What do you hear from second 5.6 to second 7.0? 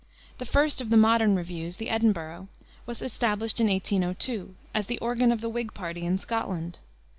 party in Scotland.